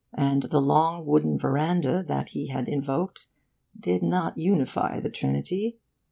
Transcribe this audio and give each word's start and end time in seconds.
And 0.17 0.41
the 0.49 0.59
long 0.59 1.05
wooden 1.05 1.37
veranda 1.37 2.03
that 2.07 2.29
he 2.29 2.47
had 2.47 2.67
invoked 2.67 3.27
did 3.79 4.01
not 4.01 4.35
unify 4.35 4.99
the 4.99 5.11
trinity. 5.11 5.77